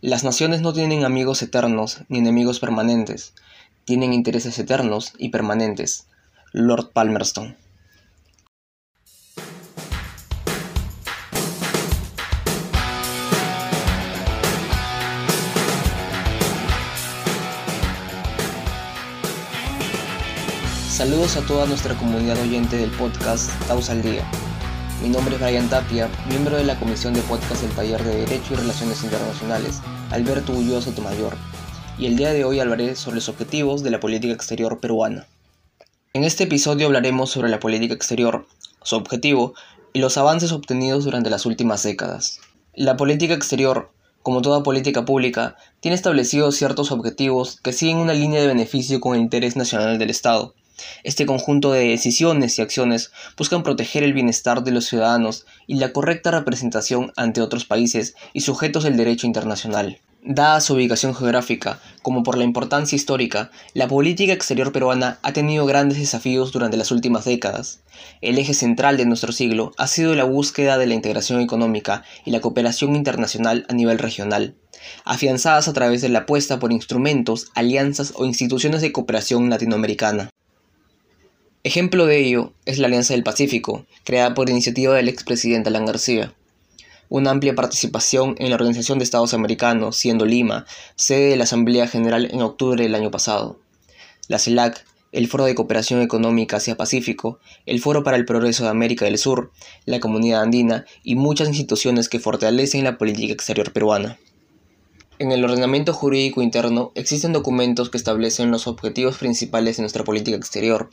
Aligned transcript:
Las 0.00 0.22
naciones 0.22 0.60
no 0.60 0.72
tienen 0.72 1.04
amigos 1.04 1.42
eternos 1.42 2.02
ni 2.08 2.18
enemigos 2.20 2.60
permanentes, 2.60 3.32
tienen 3.84 4.12
intereses 4.12 4.56
eternos 4.60 5.12
y 5.18 5.30
permanentes. 5.30 6.06
Lord 6.52 6.90
Palmerston. 6.92 7.56
Saludos 20.88 21.36
a 21.36 21.40
toda 21.44 21.66
nuestra 21.66 21.96
comunidad 21.96 22.40
oyente 22.40 22.76
del 22.76 22.90
podcast 22.92 23.50
Taus 23.66 23.90
al 23.90 24.02
Día. 24.02 24.24
Mi 25.00 25.08
nombre 25.08 25.36
es 25.36 25.40
Brian 25.40 25.68
Tapia, 25.68 26.10
miembro 26.28 26.56
de 26.56 26.64
la 26.64 26.76
Comisión 26.76 27.14
de 27.14 27.20
Podcast 27.22 27.62
del 27.62 27.70
Taller 27.70 28.02
de 28.02 28.16
Derecho 28.16 28.54
y 28.54 28.56
Relaciones 28.56 29.04
Internacionales, 29.04 29.80
Alberto 30.10 30.52
Ulloa 30.52 30.82
Sotomayor, 30.82 31.36
y 32.00 32.06
el 32.06 32.16
día 32.16 32.32
de 32.32 32.44
hoy 32.44 32.58
hablaré 32.58 32.96
sobre 32.96 33.14
los 33.14 33.28
objetivos 33.28 33.84
de 33.84 33.92
la 33.92 34.00
política 34.00 34.34
exterior 34.34 34.80
peruana. 34.80 35.28
En 36.14 36.24
este 36.24 36.44
episodio 36.44 36.86
hablaremos 36.86 37.30
sobre 37.30 37.48
la 37.48 37.60
política 37.60 37.94
exterior, 37.94 38.48
su 38.82 38.96
objetivo 38.96 39.54
y 39.92 40.00
los 40.00 40.18
avances 40.18 40.50
obtenidos 40.50 41.04
durante 41.04 41.30
las 41.30 41.46
últimas 41.46 41.84
décadas. 41.84 42.40
La 42.74 42.96
política 42.96 43.34
exterior, 43.34 43.92
como 44.24 44.42
toda 44.42 44.64
política 44.64 45.04
pública, 45.04 45.54
tiene 45.78 45.94
establecidos 45.94 46.56
ciertos 46.56 46.90
objetivos 46.90 47.60
que 47.60 47.72
siguen 47.72 47.98
una 47.98 48.14
línea 48.14 48.40
de 48.40 48.48
beneficio 48.48 48.98
con 48.98 49.14
el 49.14 49.20
interés 49.20 49.54
nacional 49.54 49.96
del 49.96 50.10
Estado 50.10 50.54
este 51.04 51.26
conjunto 51.26 51.72
de 51.72 51.88
decisiones 51.88 52.58
y 52.58 52.62
acciones 52.62 53.12
buscan 53.36 53.62
proteger 53.62 54.02
el 54.02 54.12
bienestar 54.12 54.62
de 54.64 54.72
los 54.72 54.86
ciudadanos 54.86 55.46
y 55.66 55.76
la 55.76 55.92
correcta 55.92 56.30
representación 56.30 57.12
ante 57.16 57.40
otros 57.40 57.64
países 57.64 58.14
y 58.32 58.40
sujetos 58.40 58.84
del 58.84 58.96
derecho 58.96 59.26
internacional. 59.26 60.00
Dada 60.30 60.60
su 60.60 60.74
ubicación 60.74 61.14
geográfica, 61.14 61.80
como 62.02 62.24
por 62.24 62.36
la 62.36 62.42
importancia 62.42 62.96
histórica, 62.96 63.50
la 63.72 63.86
política 63.86 64.32
exterior 64.32 64.72
peruana 64.72 65.18
ha 65.22 65.32
tenido 65.32 65.64
grandes 65.64 65.98
desafíos 65.98 66.50
durante 66.50 66.76
las 66.76 66.90
últimas 66.90 67.24
décadas. 67.24 67.80
El 68.20 68.36
eje 68.36 68.52
central 68.52 68.96
de 68.96 69.06
nuestro 69.06 69.32
siglo 69.32 69.72
ha 69.78 69.86
sido 69.86 70.16
la 70.16 70.24
búsqueda 70.24 70.76
de 70.76 70.86
la 70.86 70.94
integración 70.94 71.40
económica 71.40 72.02
y 72.24 72.32
la 72.32 72.40
cooperación 72.40 72.96
internacional 72.96 73.64
a 73.68 73.74
nivel 73.74 73.98
regional, 73.98 74.56
afianzadas 75.04 75.68
a 75.68 75.72
través 75.72 76.02
de 76.02 76.08
la 76.08 76.20
apuesta 76.20 76.58
por 76.58 76.72
instrumentos, 76.72 77.46
alianzas 77.54 78.12
o 78.16 78.26
instituciones 78.26 78.82
de 78.82 78.92
cooperación 78.92 79.48
latinoamericana. 79.48 80.30
Ejemplo 81.64 82.06
de 82.06 82.18
ello 82.18 82.52
es 82.66 82.78
la 82.78 82.86
Alianza 82.86 83.14
del 83.14 83.24
Pacífico, 83.24 83.84
creada 84.04 84.32
por 84.32 84.48
iniciativa 84.48 84.94
del 84.94 85.08
expresidente 85.08 85.70
Alan 85.70 85.86
García. 85.86 86.32
Una 87.08 87.32
amplia 87.32 87.56
participación 87.56 88.36
en 88.38 88.50
la 88.50 88.54
Organización 88.54 88.98
de 88.98 89.04
Estados 89.04 89.34
Americanos, 89.34 89.96
siendo 89.96 90.24
Lima 90.24 90.66
sede 90.94 91.30
de 91.30 91.36
la 91.36 91.44
Asamblea 91.44 91.88
General 91.88 92.28
en 92.30 92.42
octubre 92.42 92.84
del 92.84 92.94
año 92.94 93.10
pasado. 93.10 93.58
La 94.28 94.38
CELAC, 94.38 94.84
el 95.10 95.26
Foro 95.26 95.46
de 95.46 95.56
Cooperación 95.56 96.00
Económica 96.00 96.58
Asia-Pacífico, 96.58 97.40
el 97.66 97.80
Foro 97.80 98.04
para 98.04 98.16
el 98.16 98.24
Progreso 98.24 98.62
de 98.62 98.70
América 98.70 99.06
del 99.06 99.18
Sur, 99.18 99.50
la 99.84 99.98
Comunidad 99.98 100.42
Andina 100.42 100.84
y 101.02 101.16
muchas 101.16 101.48
instituciones 101.48 102.08
que 102.08 102.20
fortalecen 102.20 102.84
la 102.84 102.98
política 102.98 103.32
exterior 103.32 103.72
peruana. 103.72 104.16
En 105.20 105.32
el 105.32 105.44
ordenamiento 105.44 105.92
jurídico 105.92 106.42
interno 106.42 106.92
existen 106.94 107.32
documentos 107.32 107.90
que 107.90 107.96
establecen 107.96 108.52
los 108.52 108.68
objetivos 108.68 109.18
principales 109.18 109.76
de 109.76 109.82
nuestra 109.82 110.04
política 110.04 110.36
exterior. 110.36 110.90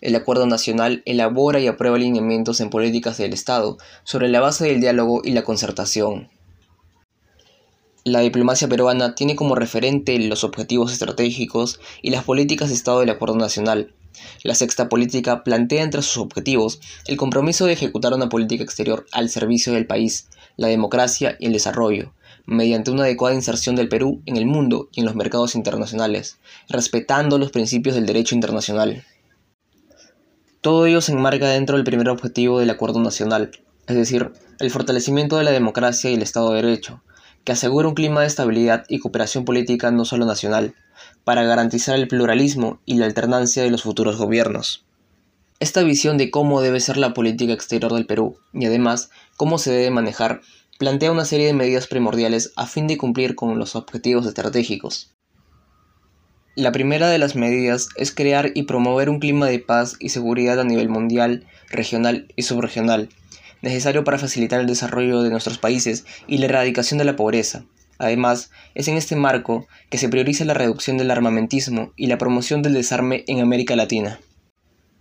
El 0.00 0.16
Acuerdo 0.16 0.46
Nacional 0.46 1.02
elabora 1.06 1.60
y 1.60 1.68
aprueba 1.68 1.94
alineamientos 1.94 2.60
en 2.60 2.70
políticas 2.70 3.18
del 3.18 3.32
Estado 3.32 3.78
sobre 4.02 4.28
la 4.30 4.40
base 4.40 4.66
del 4.66 4.80
diálogo 4.80 5.20
y 5.22 5.30
la 5.30 5.44
concertación. 5.44 6.28
La 8.02 8.18
diplomacia 8.18 8.66
peruana 8.66 9.14
tiene 9.14 9.36
como 9.36 9.54
referente 9.54 10.18
los 10.18 10.42
objetivos 10.42 10.92
estratégicos 10.92 11.78
y 12.02 12.10
las 12.10 12.24
políticas 12.24 12.70
de 12.70 12.74
Estado 12.74 12.98
del 12.98 13.10
Acuerdo 13.10 13.36
Nacional. 13.36 13.94
La 14.42 14.56
sexta 14.56 14.88
política 14.88 15.44
plantea 15.44 15.84
entre 15.84 16.02
sus 16.02 16.16
objetivos 16.16 16.80
el 17.06 17.16
compromiso 17.16 17.66
de 17.66 17.74
ejecutar 17.74 18.12
una 18.12 18.28
política 18.28 18.64
exterior 18.64 19.06
al 19.12 19.30
servicio 19.30 19.72
del 19.72 19.86
país, 19.86 20.26
la 20.56 20.66
democracia 20.66 21.36
y 21.38 21.46
el 21.46 21.52
desarrollo, 21.52 22.12
mediante 22.46 22.90
una 22.90 23.02
adecuada 23.02 23.34
inserción 23.34 23.76
del 23.76 23.88
Perú 23.88 24.22
en 24.26 24.36
el 24.36 24.46
mundo 24.46 24.88
y 24.92 25.00
en 25.00 25.06
los 25.06 25.14
mercados 25.14 25.54
internacionales, 25.54 26.38
respetando 26.68 27.38
los 27.38 27.50
principios 27.50 27.94
del 27.94 28.06
derecho 28.06 28.34
internacional. 28.34 29.04
Todo 30.60 30.86
ello 30.86 31.00
se 31.00 31.12
enmarca 31.12 31.48
dentro 31.48 31.76
del 31.76 31.84
primer 31.84 32.08
objetivo 32.08 32.58
del 32.58 32.70
Acuerdo 32.70 33.00
Nacional, 33.00 33.50
es 33.86 33.96
decir, 33.96 34.32
el 34.58 34.70
fortalecimiento 34.70 35.36
de 35.36 35.44
la 35.44 35.50
democracia 35.50 36.10
y 36.10 36.14
el 36.14 36.22
Estado 36.22 36.50
de 36.50 36.62
Derecho, 36.62 37.02
que 37.44 37.52
asegura 37.52 37.88
un 37.88 37.94
clima 37.94 38.20
de 38.20 38.26
estabilidad 38.26 38.84
y 38.88 38.98
cooperación 38.98 39.44
política 39.44 39.90
no 39.90 40.04
solo 40.04 40.26
nacional, 40.26 40.74
para 41.24 41.44
garantizar 41.44 41.94
el 41.94 42.08
pluralismo 42.08 42.80
y 42.84 42.94
la 42.94 43.06
alternancia 43.06 43.62
de 43.62 43.70
los 43.70 43.82
futuros 43.82 44.16
gobiernos. 44.16 44.84
Esta 45.60 45.82
visión 45.82 46.18
de 46.18 46.30
cómo 46.30 46.60
debe 46.60 46.80
ser 46.80 46.96
la 46.96 47.14
política 47.14 47.52
exterior 47.52 47.92
del 47.92 48.06
Perú 48.06 48.38
y 48.52 48.66
además 48.66 49.10
cómo 49.36 49.58
se 49.58 49.72
debe 49.72 49.90
manejar 49.90 50.40
plantea 50.78 51.10
una 51.10 51.24
serie 51.24 51.46
de 51.46 51.54
medidas 51.54 51.88
primordiales 51.88 52.52
a 52.54 52.66
fin 52.66 52.86
de 52.86 52.96
cumplir 52.96 53.34
con 53.34 53.58
los 53.58 53.74
objetivos 53.74 54.26
estratégicos. 54.26 55.14
La 56.54 56.72
primera 56.72 57.08
de 57.08 57.18
las 57.18 57.34
medidas 57.34 57.88
es 57.96 58.14
crear 58.14 58.52
y 58.54 58.62
promover 58.62 59.10
un 59.10 59.18
clima 59.18 59.46
de 59.46 59.58
paz 59.58 59.96
y 59.98 60.08
seguridad 60.08 60.60
a 60.60 60.64
nivel 60.64 60.88
mundial, 60.88 61.46
regional 61.68 62.32
y 62.36 62.42
subregional, 62.42 63.08
necesario 63.60 64.04
para 64.04 64.18
facilitar 64.18 64.60
el 64.60 64.66
desarrollo 64.66 65.22
de 65.22 65.30
nuestros 65.30 65.58
países 65.58 66.06
y 66.28 66.38
la 66.38 66.46
erradicación 66.46 66.98
de 66.98 67.04
la 67.04 67.16
pobreza. 67.16 67.64
Además, 67.98 68.52
es 68.74 68.86
en 68.86 68.96
este 68.96 69.16
marco 69.16 69.66
que 69.90 69.98
se 69.98 70.08
prioriza 70.08 70.44
la 70.44 70.54
reducción 70.54 70.96
del 70.96 71.10
armamentismo 71.10 71.92
y 71.96 72.06
la 72.06 72.18
promoción 72.18 72.62
del 72.62 72.74
desarme 72.74 73.24
en 73.26 73.40
América 73.40 73.74
Latina. 73.74 74.20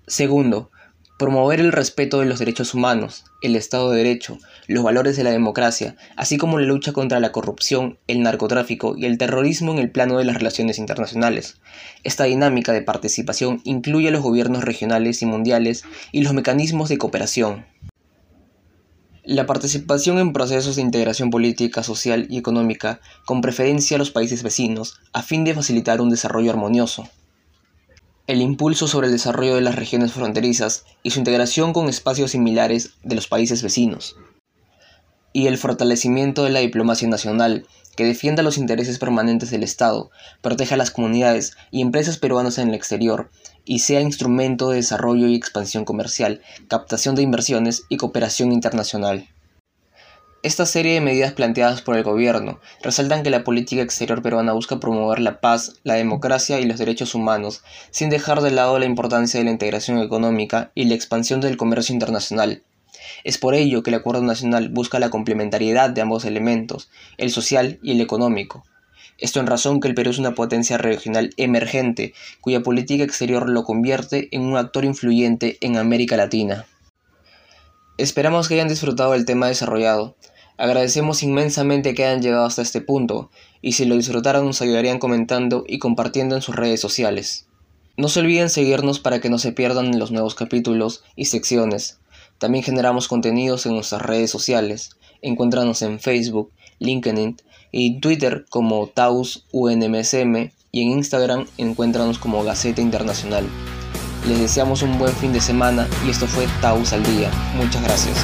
Segundo, 0.08 0.72
Promover 1.18 1.60
el 1.60 1.72
respeto 1.72 2.20
de 2.20 2.28
los 2.28 2.38
derechos 2.38 2.76
humanos, 2.76 3.26
el 3.42 3.56
Estado 3.56 3.90
de 3.90 3.98
Derecho, 3.98 4.38
los 4.68 4.84
valores 4.84 5.18
de 5.18 5.24
la 5.24 5.32
democracia, 5.32 5.96
así 6.16 6.38
como 6.38 6.60
la 6.60 6.68
lucha 6.68 6.94
contra 6.94 7.20
la 7.20 7.32
corrupción, 7.32 7.98
el 8.06 8.22
narcotráfico 8.22 8.94
y 8.96 9.06
el 9.06 9.18
terrorismo 9.18 9.72
en 9.72 9.80
el 9.80 9.90
plano 9.90 10.20
de 10.20 10.26
las 10.26 10.38
relaciones 10.38 10.78
internacionales. 10.78 11.60
Esta 12.04 12.26
dinámica 12.26 12.72
de 12.72 12.84
participación 12.84 13.62
incluye 13.64 14.10
a 14.10 14.12
los 14.12 14.22
gobiernos 14.22 14.64
regionales 14.64 15.24
y 15.24 15.26
mundiales 15.26 15.86
y 16.12 16.22
los 16.22 16.36
mecanismos 16.36 16.88
de 16.88 17.00
cooperación. 17.00 17.66
La 19.24 19.48
participación 19.48 20.20
en 20.20 20.34
procesos 20.34 20.76
de 20.76 20.84
integración 20.84 21.32
política, 21.32 21.82
social 21.82 22.28
y 22.30 22.38
económica, 22.38 23.02
con 23.26 23.42
preferencia 23.42 23.96
a 23.96 23.98
los 23.98 24.12
países 24.12 24.44
vecinos, 24.44 25.00
a 25.14 25.24
fin 25.24 25.46
de 25.46 25.56
facilitar 25.56 26.00
un 26.00 26.12
desarrollo 26.12 26.52
armonioso 26.52 27.10
el 28.28 28.42
impulso 28.42 28.90
sobre 28.90 29.08
el 29.08 29.14
desarrollo 29.14 29.56
de 29.56 29.62
las 29.62 29.76
regiones 29.76 30.12
fronterizas 30.12 30.84
y 31.02 31.12
su 31.12 31.20
integración 31.20 31.72
con 31.72 31.88
espacios 31.88 32.32
similares 32.32 32.92
de 33.04 33.16
los 33.16 33.28
países 33.28 33.64
vecinos, 33.64 34.18
y 35.32 35.48
el 35.48 35.58
fortalecimiento 35.58 36.44
de 36.44 36.50
la 36.50 36.60
diplomacia 36.60 37.08
nacional, 37.08 37.66
que 37.96 38.06
defienda 38.06 38.44
los 38.44 38.58
intereses 38.58 39.00
permanentes 39.00 39.50
del 39.50 39.64
Estado, 39.64 40.12
proteja 40.42 40.76
a 40.76 40.78
las 40.78 40.92
comunidades 40.92 41.56
y 41.72 41.82
empresas 41.82 42.18
peruanas 42.18 42.58
en 42.58 42.70
el 42.70 42.76
exterior, 42.76 43.32
y 43.64 43.80
sea 43.80 44.02
instrumento 44.02 44.70
de 44.70 44.78
desarrollo 44.78 45.28
y 45.28 45.36
expansión 45.36 45.86
comercial, 45.86 46.42
captación 46.68 47.16
de 47.16 47.22
inversiones 47.22 47.84
y 47.90 47.98
cooperación 47.98 48.52
internacional. 48.52 49.30
Esta 50.44 50.68
serie 50.68 50.94
de 50.94 51.02
medidas 51.02 51.34
planteadas 51.34 51.82
por 51.82 51.98
el 51.98 52.04
gobierno 52.04 52.60
resaltan 52.84 53.24
que 53.24 53.32
la 53.32 53.44
política 53.44 53.82
exterior 53.82 54.22
peruana 54.22 54.54
busca 54.54 54.80
promover 54.80 55.20
la 55.20 55.42
paz, 55.42 55.74
la 55.84 55.96
democracia 55.96 56.60
y 56.60 56.66
los 56.66 56.78
derechos 56.78 57.16
humanos, 57.16 57.64
sin 57.90 58.12
dejar 58.12 58.42
de 58.42 58.52
lado 58.52 58.78
la 58.78 58.86
importancia 58.86 59.40
de 59.40 59.46
la 59.46 59.52
integración 59.52 59.98
económica 59.98 60.72
y 60.76 60.86
la 60.86 60.94
expansión 60.94 61.42
del 61.42 61.58
comercio 61.58 61.92
internacional. 61.92 62.62
Es 63.24 63.40
por 63.40 63.56
ello 63.56 63.82
que 63.82 63.90
el 63.90 63.96
Acuerdo 63.96 64.22
Nacional 64.22 64.70
busca 64.70 65.00
la 65.00 65.10
complementariedad 65.10 65.90
de 65.90 66.02
ambos 66.02 66.24
elementos, 66.24 66.90
el 67.18 67.32
social 67.32 67.80
y 67.82 67.94
el 67.94 68.02
económico. 68.02 68.64
Esto 69.18 69.40
en 69.40 69.48
razón 69.48 69.80
que 69.80 69.88
el 69.88 69.96
Perú 69.96 70.12
es 70.12 70.20
una 70.20 70.36
potencia 70.36 70.78
regional 70.78 71.32
emergente, 71.38 72.14
cuya 72.42 72.62
política 72.62 73.04
exterior 73.04 73.50
lo 73.50 73.64
convierte 73.64 74.28
en 74.32 74.44
un 74.44 74.56
actor 74.56 74.86
influyente 74.86 75.58
en 75.62 75.78
América 75.78 76.16
Latina. 76.16 76.68
Esperamos 77.98 78.48
que 78.48 78.54
hayan 78.54 78.68
disfrutado 78.68 79.14
del 79.14 79.26
tema 79.26 79.48
desarrollado. 79.48 80.16
Agradecemos 80.58 81.24
inmensamente 81.24 81.96
que 81.96 82.06
hayan 82.06 82.22
llegado 82.22 82.46
hasta 82.46 82.62
este 82.62 82.80
punto, 82.80 83.32
y 83.62 83.72
si 83.72 83.86
lo 83.86 83.96
disfrutaron 83.96 84.46
nos 84.46 84.62
ayudarían 84.62 85.00
comentando 85.00 85.64
y 85.68 85.80
compartiendo 85.80 86.36
en 86.36 86.44
sus 86.44 86.56
redes 86.56 86.80
sociales. 86.80 87.48
No 87.96 88.08
se 88.08 88.20
olviden 88.20 88.52
seguirnos 88.52 89.00
para 89.00 89.20
que 89.20 89.32
no 89.32 89.40
se 89.40 89.52
pierdan 89.52 89.98
los 89.98 90.12
nuevos 90.12 90.36
capítulos 90.36 91.04
y 91.16 91.26
secciones. 91.26 92.00
También 92.38 92.64
generamos 92.64 93.08
contenidos 93.08 93.66
en 93.66 93.74
nuestras 93.74 94.04
redes 94.04 94.30
sociales. 94.30 94.92
Encuéntranos 95.24 95.82
en 95.82 96.00
Facebook, 96.00 96.52
LinkedIn 96.78 97.38
y 97.72 98.00
Twitter 98.00 98.46
como 98.50 98.88
TausUNMSM 98.90 100.52
y 100.72 100.82
en 100.84 100.90
Instagram 100.90 101.48
encuéntranos 101.58 102.20
como 102.20 102.44
Gaceta 102.44 102.82
Internacional. 102.82 103.48
Les 104.28 104.40
deseamos 104.40 104.82
un 104.82 104.98
buen 104.98 105.14
fin 105.16 105.32
de 105.32 105.40
semana 105.40 105.88
y 106.06 106.10
esto 106.10 106.28
fue 106.28 106.48
Taus 106.62 106.92
al 106.92 107.04
Día. 107.04 107.32
Muchas 107.56 107.82
gracias. 107.82 108.18